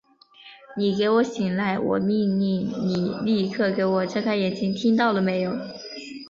[0.77, 1.77] 你给我醒来！
[1.77, 5.55] 我命令你立刻给我睁开眼睛，听到了没有！